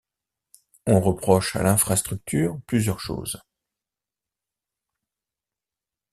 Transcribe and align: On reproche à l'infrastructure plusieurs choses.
On 0.87 0.99
reproche 0.99 1.55
à 1.55 1.61
l'infrastructure 1.61 2.57
plusieurs 2.65 2.99
choses. 2.99 3.39